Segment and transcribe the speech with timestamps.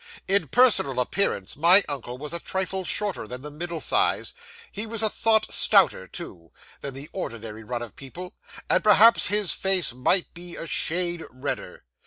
[0.27, 4.33] 'In personal appearance, my uncle was a trifle shorter than the middle size;
[4.71, 8.33] he was a thought stouter too, than the ordinary run of people,
[8.67, 11.83] and perhaps his face might be a shade redder.